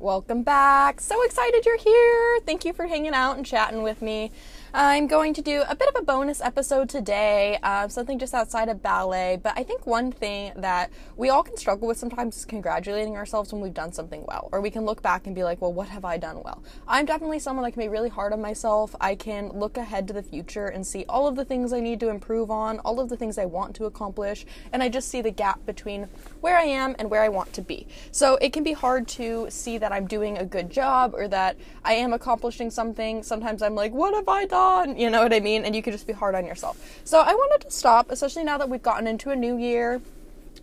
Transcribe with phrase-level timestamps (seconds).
[0.00, 1.00] Welcome back.
[1.00, 2.40] So excited you're here.
[2.44, 4.32] Thank you for hanging out and chatting with me.
[4.76, 8.68] I'm going to do a bit of a bonus episode today, uh, something just outside
[8.68, 9.38] of ballet.
[9.40, 13.52] But I think one thing that we all can struggle with sometimes is congratulating ourselves
[13.52, 14.48] when we've done something well.
[14.50, 16.64] Or we can look back and be like, well, what have I done well?
[16.88, 18.96] I'm definitely someone that can be really hard on myself.
[19.00, 22.00] I can look ahead to the future and see all of the things I need
[22.00, 25.22] to improve on, all of the things I want to accomplish, and I just see
[25.22, 26.08] the gap between
[26.40, 27.86] where I am and where I want to be.
[28.10, 31.56] So it can be hard to see that I'm doing a good job or that
[31.84, 33.22] I am accomplishing something.
[33.22, 34.63] Sometimes I'm like, what have I done?
[34.64, 35.64] On, you know what I mean?
[35.64, 36.76] And you could just be hard on yourself.
[37.04, 40.00] So I wanted to stop, especially now that we've gotten into a new year.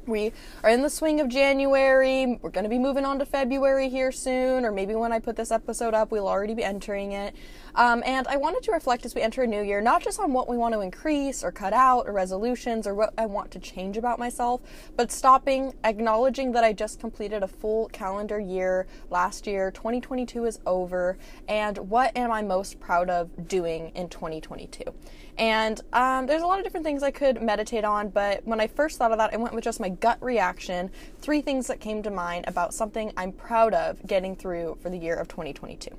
[0.07, 0.33] We
[0.63, 2.39] are in the swing of January.
[2.41, 5.35] We're going to be moving on to February here soon, or maybe when I put
[5.35, 7.35] this episode up, we'll already be entering it.
[7.75, 10.33] Um, and I wanted to reflect as we enter a new year, not just on
[10.33, 13.59] what we want to increase or cut out, or resolutions, or what I want to
[13.59, 14.61] change about myself,
[14.97, 19.71] but stopping, acknowledging that I just completed a full calendar year last year.
[19.71, 24.83] 2022 is over, and what am I most proud of doing in 2022?
[25.37, 28.67] And um, there's a lot of different things I could meditate on, but when I
[28.67, 30.91] first thought of that, I went with just my gut reaction.
[31.19, 34.97] Three things that came to mind about something I'm proud of getting through for the
[34.97, 35.97] year of 2022.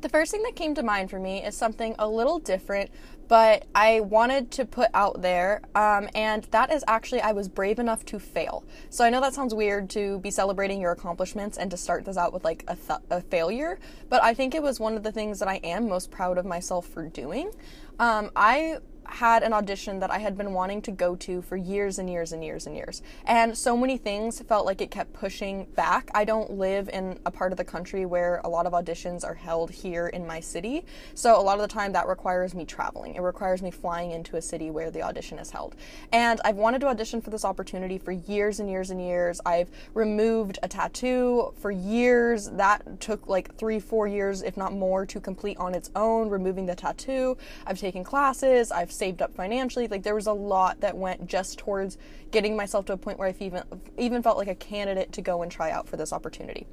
[0.00, 2.90] The first thing that came to mind for me is something a little different,
[3.28, 7.78] but I wanted to put out there, um, and that is actually I was brave
[7.78, 8.64] enough to fail.
[8.88, 12.16] So I know that sounds weird to be celebrating your accomplishments and to start this
[12.16, 13.78] out with like a, th- a failure,
[14.08, 16.46] but I think it was one of the things that I am most proud of
[16.46, 17.50] myself for doing.
[17.98, 21.98] Um, I had an audition that I had been wanting to go to for years
[21.98, 23.02] and years and years and years.
[23.24, 26.10] And so many things felt like it kept pushing back.
[26.14, 29.34] I don't live in a part of the country where a lot of auditions are
[29.34, 30.84] held here in my city.
[31.14, 33.14] So a lot of the time that requires me traveling.
[33.14, 35.76] It requires me flying into a city where the audition is held.
[36.12, 39.40] And I've wanted to audition for this opportunity for years and years and years.
[39.44, 42.50] I've removed a tattoo for years.
[42.50, 46.66] That took like three, four years, if not more, to complete on its own, removing
[46.66, 47.36] the tattoo.
[47.66, 48.70] I've taken classes.
[48.70, 49.88] I've saved up financially.
[49.88, 51.98] Like there was a lot that went just towards
[52.30, 53.62] getting myself to a point where I even
[53.98, 56.66] even felt like a candidate to go and try out for this opportunity.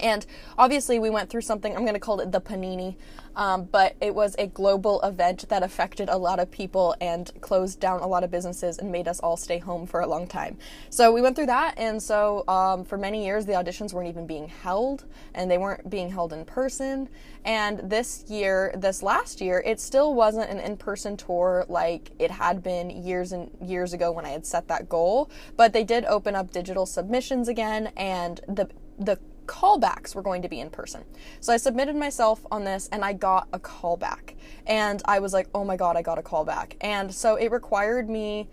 [0.00, 0.24] And
[0.58, 2.96] obviously, we went through something, I'm going to call it the Panini,
[3.34, 7.80] um, but it was a global event that affected a lot of people and closed
[7.80, 10.58] down a lot of businesses and made us all stay home for a long time.
[10.90, 14.26] So we went through that, and so um, for many years, the auditions weren't even
[14.26, 15.04] being held,
[15.34, 17.08] and they weren't being held in person.
[17.44, 22.30] And this year, this last year, it still wasn't an in person tour like it
[22.30, 26.04] had been years and years ago when I had set that goal, but they did
[26.04, 29.18] open up digital submissions again, and the the
[29.52, 31.04] callbacks were going to be in person.
[31.40, 34.34] So I submitted myself on this and I got a callback.
[34.66, 36.72] And I was like, oh my God, I got a callback.
[36.80, 38.48] And so it required me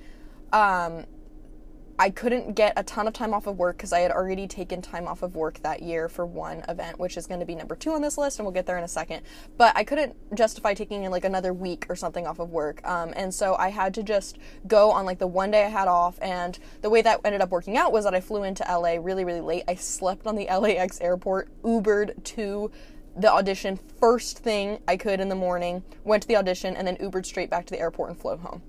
[0.52, 1.06] um,
[2.02, 4.82] I couldn't get a ton of time off of work because I had already taken
[4.82, 7.76] time off of work that year for one event, which is going to be number
[7.76, 9.22] two on this list, and we'll get there in a second.
[9.58, 13.14] But I couldn't justify taking in like another week or something off of work, um,
[13.18, 16.18] and so I had to just go on like the one day I had off.
[16.22, 19.26] And the way that ended up working out was that I flew into LA really,
[19.26, 19.64] really late.
[19.68, 22.72] I slept on the LAX airport, Ubered to
[23.18, 26.96] the audition first thing I could in the morning, went to the audition, and then
[26.96, 28.62] Ubered straight back to the airport and flew home.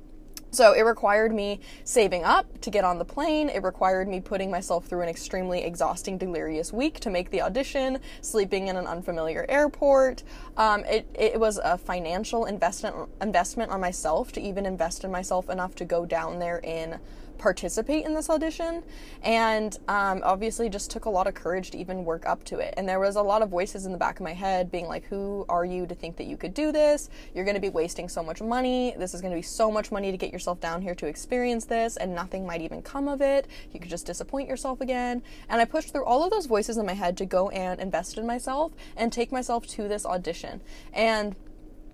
[0.50, 3.48] So it required me saving up to get on the plane.
[3.48, 7.98] It required me putting myself through an extremely exhausting, delirious week to make the audition,
[8.20, 10.22] sleeping in an unfamiliar airport.
[10.56, 15.48] Um, it, it was a financial investment investment on myself to even invest in myself
[15.48, 16.98] enough to go down there in
[17.40, 18.82] participate in this audition
[19.22, 22.74] and um, obviously just took a lot of courage to even work up to it.
[22.76, 25.06] And there was a lot of voices in the back of my head being like
[25.06, 27.08] who are you to think that you could do this?
[27.34, 28.94] You're going to be wasting so much money.
[28.96, 31.64] This is going to be so much money to get yourself down here to experience
[31.64, 33.48] this and nothing might even come of it.
[33.72, 35.22] You could just disappoint yourself again.
[35.48, 38.18] And i pushed through all of those voices in my head to go and invest
[38.18, 40.60] in myself and take myself to this audition.
[40.92, 41.34] And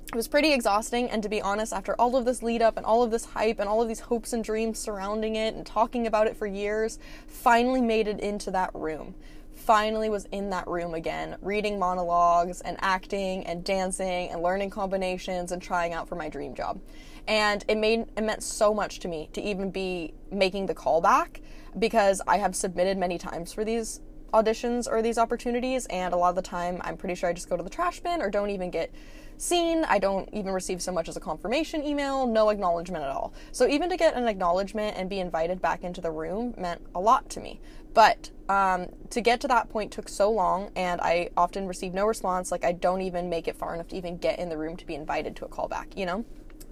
[0.08, 2.86] it was pretty exhausting and to be honest after all of this lead up and
[2.86, 6.06] all of this hype and all of these hopes and dreams surrounding it and talking
[6.06, 9.14] about it for years finally made it into that room.
[9.54, 15.50] Finally was in that room again reading monologues and acting and dancing and learning combinations
[15.50, 16.78] and trying out for my dream job.
[17.26, 21.40] And it made it meant so much to me to even be making the callback
[21.76, 24.00] because I have submitted many times for these
[24.32, 27.48] auditions or these opportunities and a lot of the time I'm pretty sure I just
[27.48, 28.92] go to the trash bin or don't even get
[29.40, 29.84] seen.
[29.84, 33.32] I don't even receive so much as a confirmation email, no acknowledgement at all.
[33.52, 37.00] So even to get an acknowledgement and be invited back into the room meant a
[37.00, 37.60] lot to me.
[37.94, 42.04] But um, to get to that point took so long, and I often receive no
[42.06, 42.52] response.
[42.52, 44.86] Like I don't even make it far enough to even get in the room to
[44.86, 45.96] be invited to a callback.
[45.96, 46.24] You know.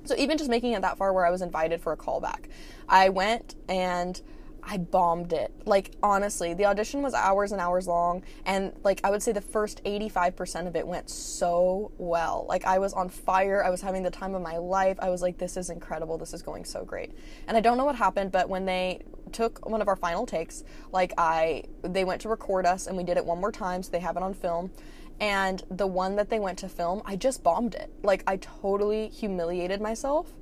[0.05, 2.45] So even just making it that far where I was invited for a callback,
[2.87, 4.21] I went and
[4.67, 5.53] I bombed it.
[5.67, 9.41] Like, honestly, the audition was hours and hours long, and like, I would say the
[9.41, 12.47] first 85% of it went so well.
[12.49, 13.63] Like, I was on fire.
[13.63, 14.99] I was having the time of my life.
[15.01, 16.17] I was like, this is incredible.
[16.17, 17.13] This is going so great.
[17.47, 19.03] And I don't know what happened, but when they
[19.33, 23.05] took one of our final takes, like, I, they went to record us, and we
[23.05, 24.71] did it one more time, so they have it on film.
[25.21, 27.93] And the one that they went to film, I just bombed it.
[28.03, 30.33] Like, I totally humiliated myself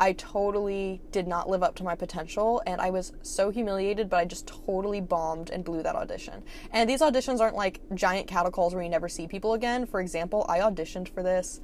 [0.00, 4.16] I totally did not live up to my potential and I was so humiliated, but
[4.16, 6.42] I just totally bombed and blew that audition.
[6.72, 9.84] And these auditions aren't like giant cattle calls where you never see people again.
[9.84, 11.60] For example, I auditioned for this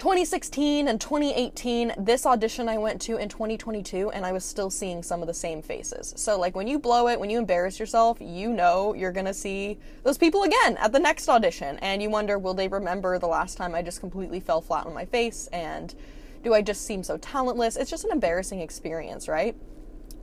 [0.00, 5.02] 2016 and 2018 this audition i went to in 2022 and i was still seeing
[5.02, 8.16] some of the same faces so like when you blow it when you embarrass yourself
[8.18, 12.38] you know you're gonna see those people again at the next audition and you wonder
[12.38, 15.94] will they remember the last time i just completely fell flat on my face and
[16.42, 17.76] do I just seem so talentless?
[17.76, 19.56] It's just an embarrassing experience, right?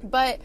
[0.04, 0.40] But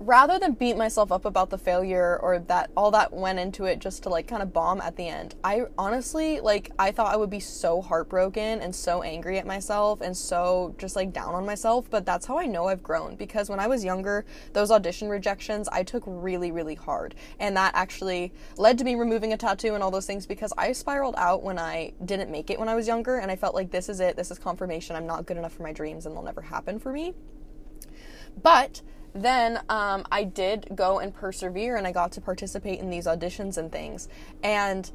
[0.00, 3.78] rather than beat myself up about the failure or that all that went into it
[3.78, 7.16] just to like kind of bomb at the end i honestly like i thought i
[7.16, 11.44] would be so heartbroken and so angry at myself and so just like down on
[11.44, 14.24] myself but that's how i know i've grown because when i was younger
[14.54, 19.34] those audition rejections i took really really hard and that actually led to me removing
[19.34, 22.58] a tattoo and all those things because i spiraled out when i didn't make it
[22.58, 25.06] when i was younger and i felt like this is it this is confirmation i'm
[25.06, 27.12] not good enough for my dreams and they'll never happen for me
[28.42, 28.82] but
[29.14, 33.58] then um, I did go and persevere and I got to participate in these auditions
[33.58, 34.08] and things.
[34.42, 34.90] And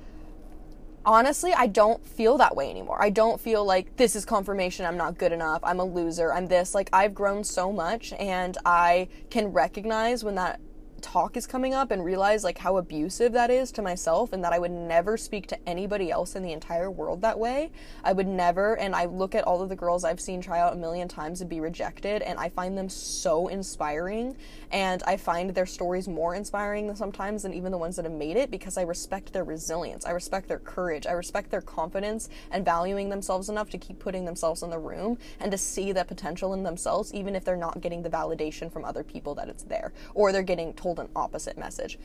[1.05, 3.01] honestly, I don't feel that way anymore.
[3.01, 6.47] I don't feel like this is confirmation I'm not good enough, I'm a loser, I'm
[6.47, 6.73] this.
[6.73, 10.59] Like, I've grown so much and I can recognize when that
[11.05, 14.53] talk is coming up and realize like how abusive that is to myself and that
[14.53, 17.69] I would never speak to anybody else in the entire world that way.
[18.03, 20.73] I would never and I look at all of the girls I've seen try out
[20.73, 24.35] a million times and be rejected and I find them so inspiring
[24.71, 28.35] and I find their stories more inspiring sometimes than even the ones that have made
[28.35, 30.07] it because I respect their resilience.
[30.07, 31.05] I respect their courage.
[31.05, 35.19] I respect their confidence and valuing themselves enough to keep putting themselves in the room
[35.39, 38.83] and to see that potential in themselves even if they're not getting the validation from
[38.83, 41.97] other people that it's there or they're getting told an opposite message.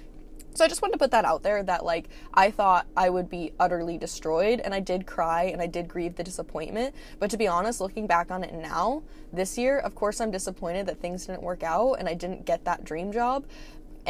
[0.53, 3.31] So I just wanted to put that out there that like I thought I would
[3.31, 6.95] be utterly destroyed and I did cry and I did grieve the disappointment.
[7.21, 9.03] But to be honest, looking back on it now,
[9.33, 12.65] this year, of course I'm disappointed that things didn't work out and I didn't get
[12.65, 13.45] that dream job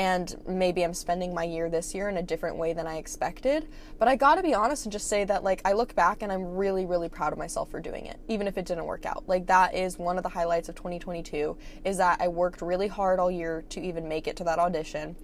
[0.01, 3.69] and maybe I'm spending my year this year in a different way than I expected.
[3.99, 6.57] But I gotta be honest and just say that, like, I look back and I'm
[6.57, 9.25] really, really proud of myself for doing it, even if it didn't work out.
[9.27, 11.55] Like, that is one of the highlights of 2022
[11.85, 15.17] is that I worked really hard all year to even make it to that audition.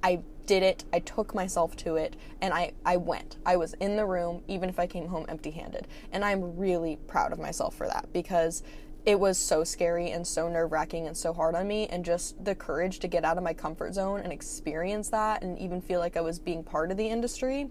[0.00, 3.36] I did it, I took myself to it, and I, I went.
[3.44, 5.88] I was in the room, even if I came home empty handed.
[6.12, 8.62] And I'm really proud of myself for that because
[9.06, 11.86] it was so scary and so nerve wracking and so hard on me.
[11.86, 15.58] And just the courage to get out of my comfort zone and experience that and
[15.58, 17.68] even feel like I was being part of the industry.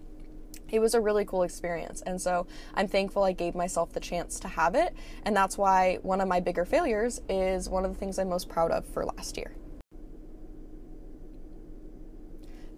[0.70, 2.02] It was a really cool experience.
[2.02, 4.94] And so I'm thankful I gave myself the chance to have it.
[5.24, 8.48] And that's why one of my bigger failures is one of the things I'm most
[8.48, 9.52] proud of for last year.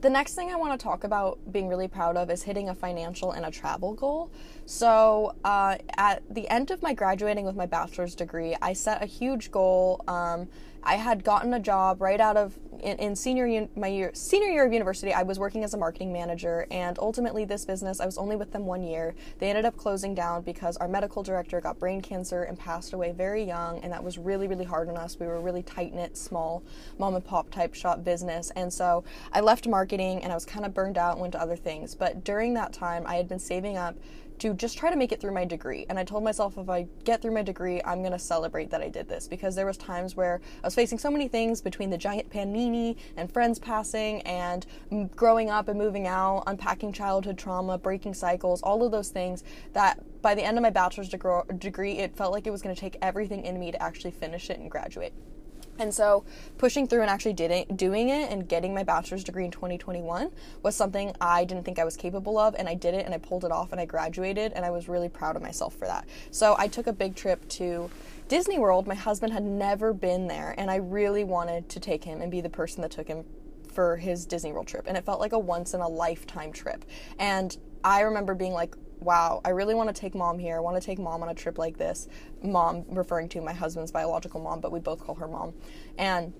[0.02, 2.74] The next thing I want to talk about being really proud of is hitting a
[2.74, 4.32] financial and a travel goal.
[4.66, 9.06] So, uh, at the end of my graduating with my bachelor's degree, I set a
[9.06, 10.02] huge goal.
[10.08, 10.48] Um,
[10.82, 14.66] I had gotten a job right out of in, in senior my year senior year
[14.66, 15.12] of university.
[15.12, 18.52] I was working as a marketing manager, and ultimately, this business I was only with
[18.52, 19.14] them one year.
[19.38, 23.12] They ended up closing down because our medical director got brain cancer and passed away
[23.12, 25.16] very young, and that was really really hard on us.
[25.18, 26.62] We were really tight knit, small
[26.98, 30.66] mom and pop type shop business, and so I left marketing and I was kind
[30.66, 31.94] of burned out and went to other things.
[31.94, 33.94] But during that time, I had been saving up
[34.42, 35.86] to just try to make it through my degree.
[35.88, 38.82] And I told myself if I get through my degree, I'm going to celebrate that
[38.82, 41.90] I did this because there was times where I was facing so many things between
[41.90, 44.66] the giant panini and friends passing and
[45.14, 49.44] growing up and moving out, unpacking childhood trauma, breaking cycles, all of those things
[49.74, 52.80] that by the end of my bachelor's degree, it felt like it was going to
[52.80, 55.12] take everything in me to actually finish it and graduate.
[55.78, 56.24] And so,
[56.58, 60.30] pushing through and actually did doing it and getting my bachelor's degree in 2021
[60.62, 63.18] was something I didn't think I was capable of, and I did it and I
[63.18, 66.06] pulled it off and I graduated, and I was really proud of myself for that.
[66.30, 67.90] So, I took a big trip to
[68.28, 68.86] Disney World.
[68.86, 72.40] My husband had never been there, and I really wanted to take him and be
[72.40, 73.24] the person that took him
[73.72, 74.84] for his Disney World trip.
[74.86, 76.84] And it felt like a once in a lifetime trip.
[77.18, 80.56] And I remember being like, wow, I really want to take mom here.
[80.56, 82.08] I want to take mom on a trip like this.
[82.42, 85.54] Mom, referring to my husband's biological mom, but we both call her mom.
[85.98, 86.32] And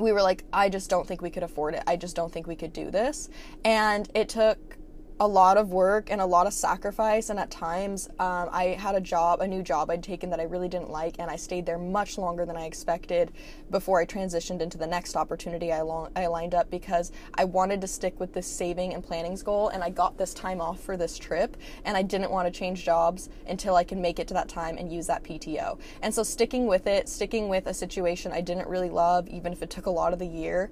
[0.00, 1.82] we were like, I just don't think we could afford it.
[1.86, 3.28] I just don't think we could do this.
[3.64, 4.76] And it took
[5.20, 8.96] a lot of work and a lot of sacrifice and at times um, i had
[8.96, 11.64] a job a new job i'd taken that i really didn't like and i stayed
[11.64, 13.30] there much longer than i expected
[13.70, 17.80] before i transitioned into the next opportunity i, long, I lined up because i wanted
[17.82, 20.96] to stick with this saving and planning's goal and i got this time off for
[20.96, 24.34] this trip and i didn't want to change jobs until i could make it to
[24.34, 28.32] that time and use that pto and so sticking with it sticking with a situation
[28.32, 30.70] i didn't really love even if it took a lot of the year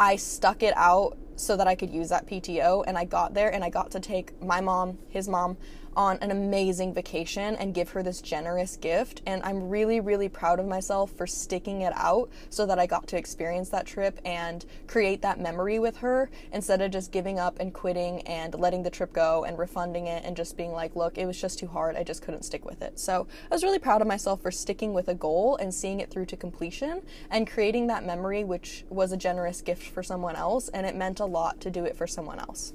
[0.00, 2.84] I stuck it out so that I could use that PTO.
[2.86, 5.56] And I got there and I got to take my mom, his mom,
[5.98, 9.20] on an amazing vacation and give her this generous gift.
[9.26, 13.08] And I'm really, really proud of myself for sticking it out so that I got
[13.08, 17.58] to experience that trip and create that memory with her instead of just giving up
[17.58, 21.18] and quitting and letting the trip go and refunding it and just being like, look,
[21.18, 21.96] it was just too hard.
[21.96, 23.00] I just couldn't stick with it.
[23.00, 26.12] So I was really proud of myself for sticking with a goal and seeing it
[26.12, 30.68] through to completion and creating that memory, which was a generous gift for someone else.
[30.68, 32.72] And it meant a lot to do it for someone else.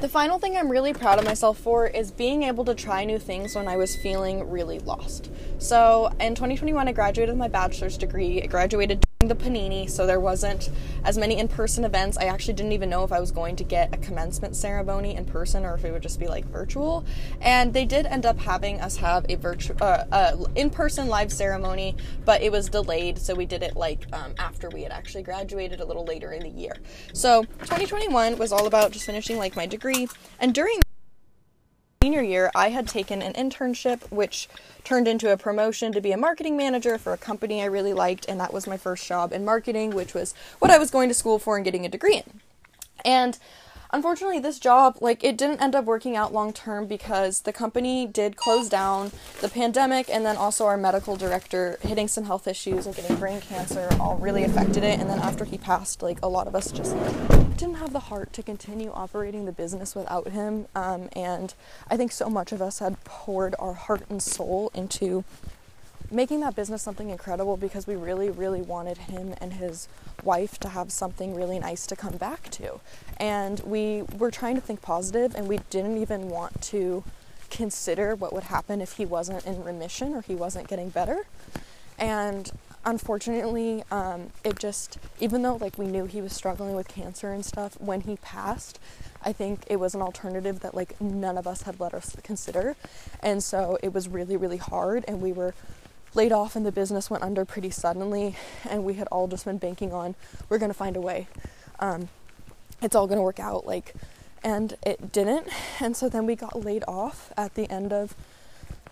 [0.00, 3.18] The final thing I'm really proud of myself for is being able to try new
[3.18, 5.30] things when I was feeling really lost.
[5.58, 8.42] So, in 2021, I graduated with my bachelor's degree.
[8.42, 10.70] I graduated the panini so there wasn't
[11.04, 12.16] as many in-person events.
[12.16, 15.26] I actually didn't even know if i was going to get a commencement ceremony in
[15.26, 17.04] person or if it would just be like virtual.
[17.42, 21.96] And they did end up having us have a virtual uh, uh, in-person live ceremony
[22.24, 25.80] but it was delayed so we did it like um, after we had actually graduated
[25.80, 26.78] a little later in the year.
[27.12, 30.08] So 2021 was all about just finishing like my degree.
[30.38, 30.80] And during
[32.02, 34.48] senior year, I had taken an internship, which
[34.84, 38.24] turned into a promotion to be a marketing manager for a company I really liked,
[38.26, 41.14] and that was my first job in marketing, which was what I was going to
[41.14, 42.40] school for and getting a degree in.
[43.04, 43.38] And
[43.92, 48.06] unfortunately this job like it didn't end up working out long term because the company
[48.06, 52.86] did close down the pandemic and then also our medical director hitting some health issues
[52.86, 54.98] and getting brain cancer all really affected it.
[55.00, 56.94] And then after he passed like a lot of us just
[57.56, 60.66] didn't have the heart to continue operating the business without him.
[60.74, 61.54] Um, and
[61.88, 65.24] i think so much of us had poured our heart and soul into
[66.10, 69.88] making that business something incredible because we really, really wanted him and his
[70.24, 72.80] wife to have something really nice to come back to.
[73.16, 77.04] And we were trying to think positive and we didn't even want to
[77.50, 81.24] consider what would happen if he wasn't in remission or he wasn't getting better.
[81.98, 82.50] And
[82.84, 87.44] unfortunately, um, it just, even though like we knew he was struggling with cancer and
[87.44, 88.78] stuff, when he passed,
[89.22, 92.76] I think it was an alternative that like none of us had let us consider.
[93.22, 95.54] And so it was really, really hard and we were
[96.14, 98.36] laid off and the business went under pretty suddenly
[98.68, 100.14] and we had all just been banking on
[100.48, 101.28] we're going to find a way.
[101.78, 102.08] Um,
[102.82, 103.94] it's all going to work out like
[104.42, 105.46] and it didn't.
[105.80, 108.14] And so then we got laid off at the end of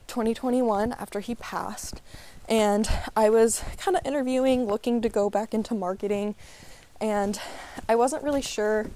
[0.07, 2.01] 2021 after he passed.
[2.49, 6.35] And i was kind of interviewing looking to go back into marketing
[6.99, 7.39] and
[7.89, 8.87] i wasn't really sure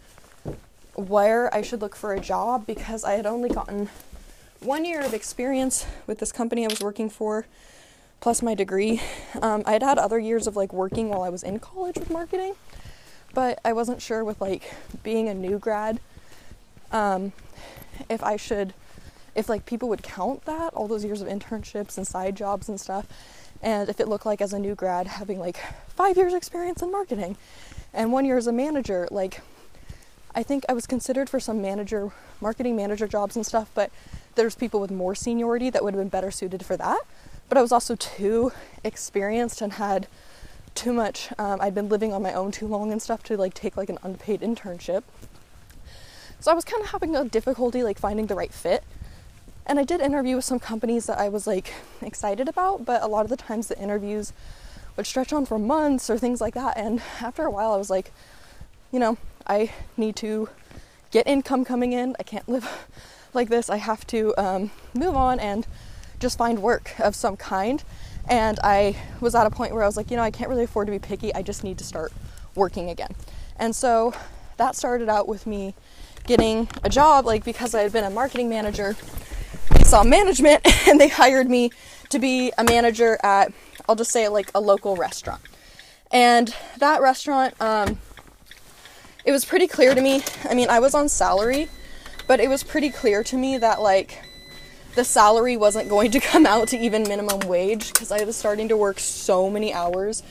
[0.94, 3.90] where i should look for a job because i had only gotten
[4.60, 7.44] one year of experience with this company i was working for
[8.22, 9.02] plus my degree.
[9.40, 12.10] Um, I had had other years of like working while I was in college with
[12.10, 12.54] marketing,
[13.34, 15.98] but I wasn't sure with like being a new grad
[16.92, 17.32] um,
[18.08, 18.74] if I should,
[19.34, 22.78] if like people would count that all those years of internships and side jobs and
[22.78, 23.06] stuff,
[23.62, 26.92] and if it looked like as a new grad having like five years experience in
[26.92, 27.36] marketing
[27.92, 29.40] and one year as a manager, like
[30.36, 33.90] I think I was considered for some manager, marketing manager jobs and stuff, but
[34.36, 37.00] there's people with more seniority that would have been better suited for that
[37.52, 38.50] but I was also too
[38.82, 40.06] experienced and had
[40.74, 41.28] too much.
[41.38, 43.90] Um, I'd been living on my own too long and stuff to like take like
[43.90, 45.02] an unpaid internship.
[46.40, 48.84] So I was kind of having a difficulty like finding the right fit.
[49.66, 53.06] And I did interview with some companies that I was like excited about, but a
[53.06, 54.32] lot of the times the interviews
[54.96, 56.78] would stretch on for months or things like that.
[56.78, 58.12] And after a while, I was like,
[58.90, 60.48] you know, I need to
[61.10, 62.16] get income coming in.
[62.18, 62.66] I can't live
[63.34, 63.68] like this.
[63.68, 65.66] I have to um, move on and
[66.22, 67.84] just find work of some kind.
[68.28, 70.64] And I was at a point where I was like, you know, I can't really
[70.64, 71.34] afford to be picky.
[71.34, 72.12] I just need to start
[72.54, 73.14] working again.
[73.58, 74.14] And so
[74.56, 75.74] that started out with me
[76.24, 78.96] getting a job, like because I had been a marketing manager,
[79.70, 81.72] they saw management and they hired me
[82.10, 83.52] to be a manager at,
[83.88, 85.42] I'll just say, like a local restaurant.
[86.12, 87.98] And that restaurant, um,
[89.24, 90.22] it was pretty clear to me.
[90.48, 91.68] I mean, I was on salary,
[92.28, 94.22] but it was pretty clear to me that, like,
[94.94, 98.68] the salary wasn't going to come out to even minimum wage because I was starting
[98.68, 100.22] to work so many hours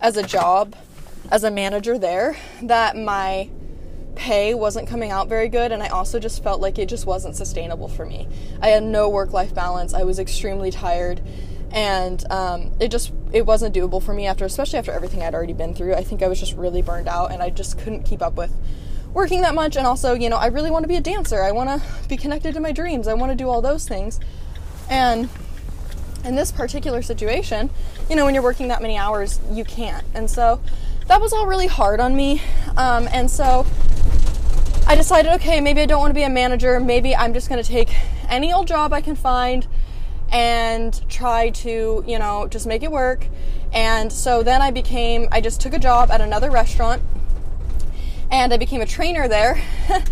[0.00, 0.76] as a job
[1.30, 3.48] as a manager there that my
[4.14, 7.36] pay wasn't coming out very good and I also just felt like it just wasn't
[7.36, 8.28] sustainable for me.
[8.60, 9.94] I had no work life balance.
[9.94, 11.20] I was extremely tired
[11.74, 15.52] and um, it just it wasn't doable for me after especially after everything i'd already
[15.52, 18.22] been through i think i was just really burned out and i just couldn't keep
[18.22, 18.52] up with
[19.14, 21.42] working that much and also you know i really want to be a dancer.
[21.42, 23.08] I want to be connected to my dreams.
[23.08, 24.20] I want to do all those things.
[24.90, 25.28] And
[26.24, 27.70] in this particular situation
[28.10, 30.04] you know when you're working that many hours you can't.
[30.14, 30.60] And so
[31.06, 32.42] that was all really hard on me.
[32.76, 33.64] Um, and so
[34.86, 36.78] i decided okay maybe i don't want to be a manager.
[36.80, 37.94] Maybe i'm just going to take
[38.28, 39.66] any old job i can find
[40.34, 43.28] and try to, you know, just make it work.
[43.72, 47.02] And so then I became, I just took a job at another restaurant
[48.34, 49.62] and I became a trainer there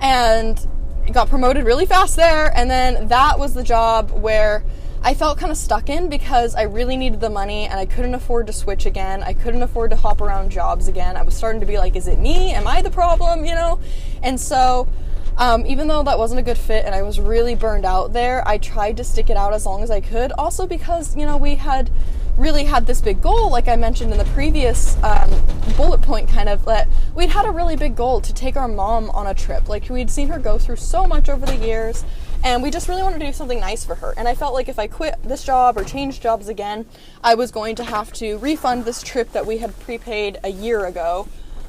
[0.00, 0.64] and
[1.12, 2.56] got promoted really fast there.
[2.56, 4.64] And then that was the job where
[5.02, 8.14] I felt kind of stuck in because I really needed the money and I couldn't
[8.14, 9.24] afford to switch again.
[9.24, 11.16] I couldn't afford to hop around jobs again.
[11.16, 12.54] I was starting to be like, is it me?
[12.54, 13.44] Am I the problem?
[13.44, 13.80] You know?
[14.22, 14.88] And so
[15.36, 18.46] um, even though that wasn't a good fit and I was really burned out there,
[18.46, 20.30] I tried to stick it out as long as I could.
[20.32, 21.90] Also, because, you know, we had
[22.36, 25.30] really had this big goal, like I mentioned in the previous um,
[25.76, 29.10] bullet point, kind of that we'd had a really big goal to take our mom
[29.10, 29.68] on a trip.
[29.68, 32.04] Like, we'd seen her go through so much over the years,
[32.42, 34.14] and we just really wanted to do something nice for her.
[34.16, 36.86] And I felt like if I quit this job or changed jobs again,
[37.22, 40.86] I was going to have to refund this trip that we had prepaid a year
[40.86, 41.28] ago.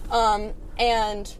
[0.09, 1.35] Um, and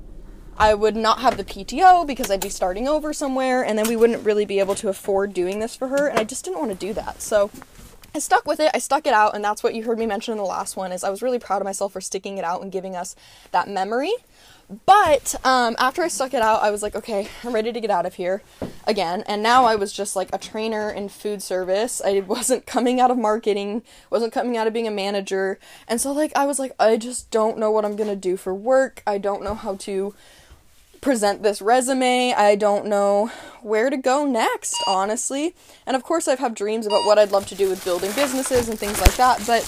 [0.58, 3.96] I would not have the PTO because I'd be starting over somewhere, and then we
[3.96, 6.72] wouldn't really be able to afford doing this for her, and I just didn't want
[6.72, 7.22] to do that.
[7.22, 7.50] So
[8.16, 8.72] I stuck with it.
[8.74, 10.94] I stuck it out, and that's what you heard me mention in the last one.
[10.94, 13.14] Is I was really proud of myself for sticking it out and giving us
[13.52, 14.14] that memory.
[14.86, 17.92] But um, after I stuck it out, I was like, okay, I'm ready to get
[17.92, 18.42] out of here
[18.88, 19.26] again.
[19.28, 22.02] And now I was just like a trainer in food service.
[22.04, 25.60] I wasn't coming out of marketing, wasn't coming out of being a manager.
[25.86, 28.54] And so, like, I was like, I just don't know what I'm gonna do for
[28.54, 29.04] work.
[29.06, 30.16] I don't know how to
[31.06, 32.34] present this resume.
[32.34, 33.28] I don't know
[33.62, 35.54] where to go next, honestly.
[35.86, 38.70] And of course, I've had dreams about what I'd love to do with building businesses
[38.70, 39.62] and things like that, but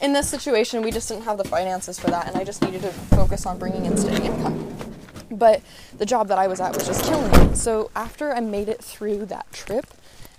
[0.00, 2.82] in this situation, we just didn't have the finances for that, and I just needed
[2.82, 4.76] to focus on bringing in steady income.
[5.30, 5.62] But
[5.98, 7.54] the job that I was at was just killing me.
[7.54, 9.86] So after I made it through that trip,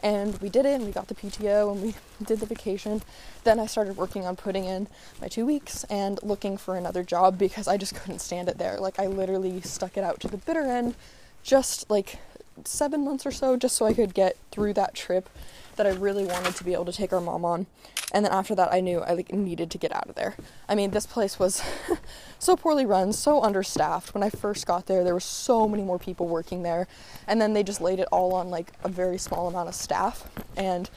[0.04, 1.96] and we did it and we got the PTO and we
[2.26, 3.02] did the vacation.
[3.46, 4.88] Then I started working on putting in
[5.22, 8.78] my two weeks and looking for another job because I just couldn't stand it there.
[8.78, 10.96] Like I literally stuck it out to the bitter end,
[11.42, 12.20] just like
[12.66, 15.30] seven months or so, just so I could get through that trip
[15.76, 17.66] that I really wanted to be able to take our mom on.
[18.12, 20.36] And then after that, I knew I like needed to get out of there.
[20.70, 21.64] I mean, this place was
[22.40, 24.14] so poorly run, so understaffed.
[24.14, 26.88] When I first got there, there were so many more people working there,
[27.28, 30.30] and then they just laid it all on like a very small amount of staff.
[30.56, 30.90] And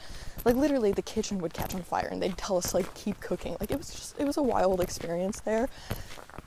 [0.45, 3.57] like literally, the kitchen would catch on fire, and they'd tell us like keep cooking.
[3.59, 5.69] Like it was just it was a wild experience there,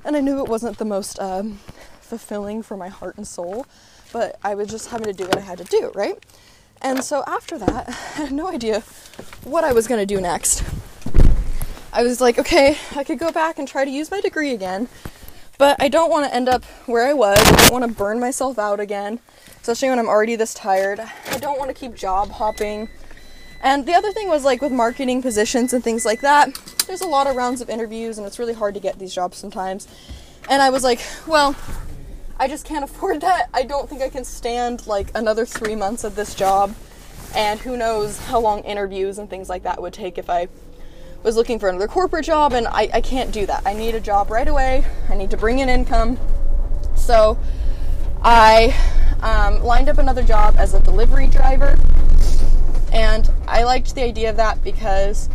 [0.04, 1.58] and I knew it wasn't the most um,
[2.00, 3.66] fulfilling for my heart and soul,
[4.12, 6.18] but I was just having to do what I had to do, right?
[6.82, 8.80] And so after that, I had no idea
[9.44, 10.62] what I was going to do next.
[11.92, 14.88] I was like, okay, I could go back and try to use my degree again,
[15.58, 17.38] but I don't want to end up where I was.
[17.38, 19.18] I don't want to burn myself out again,
[19.60, 21.00] especially when I'm already this tired.
[21.00, 22.88] I don't want to keep job hopping.
[23.62, 26.54] And the other thing was like with marketing positions and things like that,
[26.86, 29.36] there's a lot of rounds of interviews and it's really hard to get these jobs
[29.36, 29.86] sometimes.
[30.48, 31.54] And I was like, well,
[32.40, 33.50] I just can't afford that.
[33.52, 36.74] I don't think I can stand like another three months of this job.
[37.34, 40.48] And who knows how long interviews and things like that would take if I
[41.22, 42.54] was looking for another corporate job.
[42.54, 43.62] And I, I can't do that.
[43.66, 44.86] I need a job right away.
[45.10, 46.18] I need to bring in income.
[46.96, 47.38] So
[48.22, 48.74] I
[49.20, 51.76] um, lined up another job as a delivery driver.
[52.90, 55.28] And I liked the idea of that because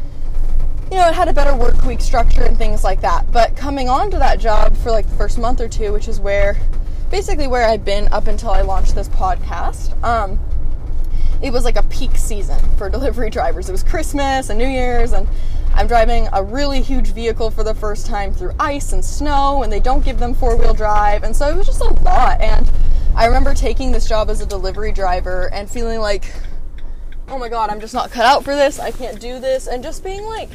[0.89, 3.31] you know, it had a better work week structure and things like that.
[3.31, 6.19] But coming on to that job for like the first month or two, which is
[6.19, 6.57] where
[7.09, 10.01] basically where I've been up until I launched this podcast.
[10.03, 10.39] Um,
[11.41, 13.69] it was like a peak season for delivery drivers.
[13.69, 15.27] It was Christmas and New Year's, and
[15.73, 19.71] I'm driving a really huge vehicle for the first time through ice and snow, and
[19.71, 22.41] they don't give them four wheel drive, and so it was just a lot.
[22.41, 22.71] And
[23.15, 26.33] I remember taking this job as a delivery driver and feeling like,
[27.27, 29.83] oh my god, I'm just not cut out for this, I can't do this, and
[29.83, 30.49] just being like,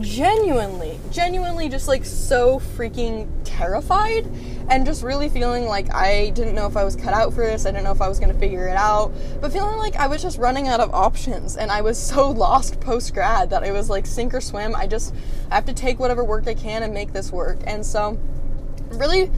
[0.00, 4.26] genuinely, genuinely just like so freaking terrified
[4.68, 7.66] and just really feeling like I didn't know if I was cut out for this.
[7.66, 10.06] I didn't know if I was going to figure it out, but feeling like I
[10.06, 13.72] was just running out of options and I was so lost post grad that it
[13.72, 14.74] was like sink or swim.
[14.74, 15.14] I just
[15.50, 17.58] I have to take whatever work I can and make this work.
[17.66, 18.18] And so
[18.90, 19.30] really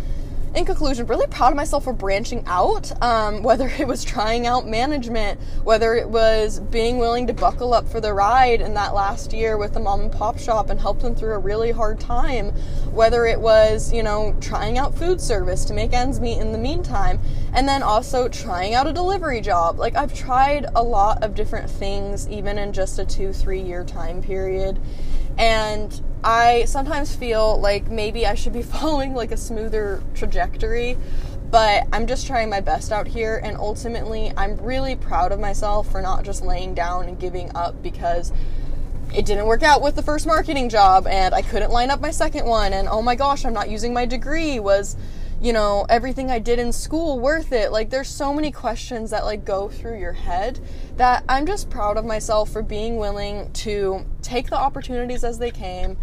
[0.57, 4.67] in conclusion, really proud of myself for branching out, um, whether it was trying out
[4.67, 9.35] management, whether it was being willing to buckle up for the ride in that last
[9.35, 12.51] year with the mom and pop shop and help them through a really hard time,
[12.91, 16.59] whether it was, you know, trying out food service to make ends meet in the
[16.59, 17.21] meantime,
[17.53, 19.79] and then also trying out a delivery job.
[19.79, 23.85] Like, I've tried a lot of different things, even in just a two, three year
[23.85, 24.81] time period.
[25.39, 30.99] And I sometimes feel like maybe I should be following like a smoother trajectory,
[31.53, 33.41] but I'm just trying my best out here.
[33.45, 37.81] And ultimately, I'm really proud of myself for not just laying down and giving up
[37.81, 38.33] because
[39.15, 42.11] it didn't work out with the first marketing job and I couldn't line up my
[42.11, 42.73] second one.
[42.73, 44.59] And oh my gosh, I'm not using my degree.
[44.59, 44.97] Was
[45.41, 47.73] you know, everything I did in school worth it?
[47.73, 50.61] Like there's so many questions that like go through your head
[50.97, 55.51] that I'm just proud of myself for being willing to take the opportunities as they
[55.51, 55.97] came.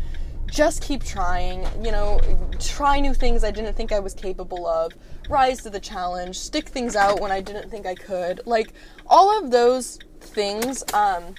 [0.46, 2.20] Just keep trying, you know,
[2.60, 4.94] try new things I didn't think I was capable of,
[5.28, 8.42] rise to the challenge, stick things out when I didn't think I could.
[8.46, 8.74] Like
[9.08, 11.36] all of those things um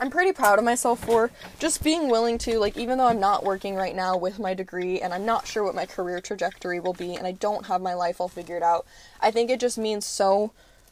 [0.00, 1.30] I'm pretty proud of myself for
[1.60, 5.00] just being willing to, like, even though I'm not working right now with my degree
[5.00, 7.94] and I'm not sure what my career trajectory will be and I don't have my
[7.94, 8.86] life all figured out,
[9.20, 10.50] I think it just means so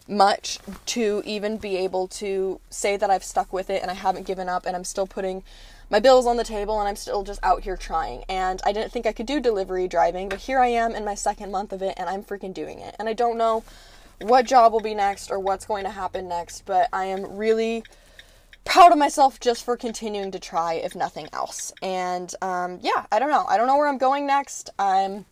[0.08, 4.26] much to even be able to say that I've stuck with it and I haven't
[4.26, 5.42] given up and I'm still putting
[5.90, 8.24] my bills on the table and I'm still just out here trying.
[8.28, 11.14] And I didn't think I could do delivery driving, but here I am in my
[11.14, 12.94] second month of it and I'm freaking doing it.
[12.98, 13.64] And I don't know
[14.20, 17.82] what job will be next or what's going to happen next, but I am really
[18.64, 21.72] proud of myself just for continuing to try, if nothing else.
[21.82, 23.44] And um, yeah, I don't know.
[23.48, 24.70] I don't know where I'm going next.
[24.78, 25.24] I'm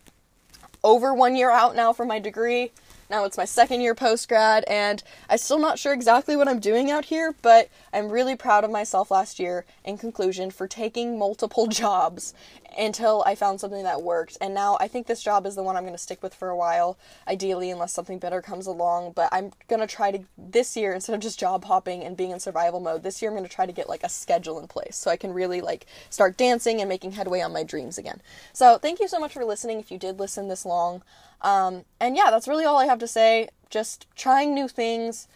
[0.83, 2.71] over one year out now from my degree.
[3.09, 6.61] Now it's my second year post grad, and I'm still not sure exactly what I'm
[6.61, 11.19] doing out here, but I'm really proud of myself last year, in conclusion, for taking
[11.19, 12.33] multiple jobs
[12.77, 14.37] until I found something that worked.
[14.41, 16.49] And now I think this job is the one I'm going to stick with for
[16.49, 19.13] a while, ideally, unless something better comes along.
[19.13, 22.31] But I'm going to try to, this year, instead of just job hopping and being
[22.31, 24.67] in survival mode, this year I'm going to try to get like a schedule in
[24.67, 28.21] place so I can really like start dancing and making headway on my dreams again.
[28.53, 31.03] So thank you so much for listening if you did listen this long.
[31.41, 33.49] Um, and yeah, that's really all I have to say.
[33.69, 35.27] Just trying new things.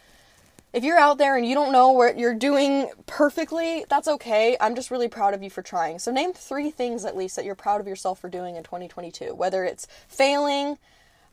[0.76, 4.58] If you're out there and you don't know what you're doing perfectly, that's okay.
[4.60, 5.98] I'm just really proud of you for trying.
[5.98, 9.34] So, name three things at least that you're proud of yourself for doing in 2022,
[9.34, 10.76] whether it's failing,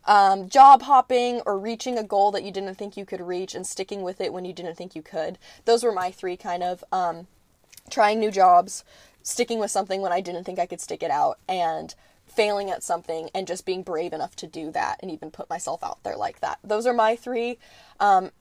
[0.05, 3.67] um, job hopping, or reaching a goal that you didn't think you could reach and
[3.67, 5.37] sticking with it when you didn't think you could.
[5.65, 7.27] Those were my three kind of um,
[7.89, 8.85] trying new jobs,
[9.23, 11.93] sticking with something when I didn't think I could stick it out, and
[12.27, 15.83] failing at something and just being brave enough to do that and even put myself
[15.83, 16.59] out there like that.
[16.63, 17.57] Those are my three.
[17.99, 18.31] Um,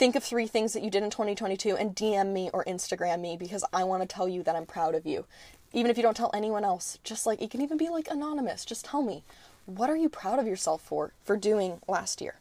[0.00, 3.36] think of three things that you did in 2022 and DM me or Instagram me
[3.36, 5.26] because I want to tell you that I'm proud of you.
[5.74, 8.64] Even if you don't tell anyone else, just like it can even be like anonymous.
[8.64, 9.24] Just tell me,
[9.66, 12.36] what are you proud of yourself for for doing last year?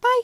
[0.00, 0.22] Bye.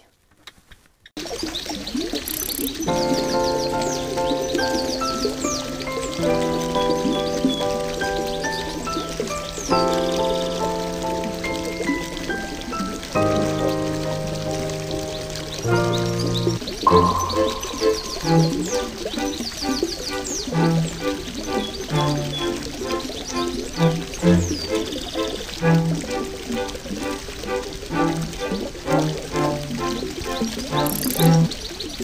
[31.29, 31.58] Bye.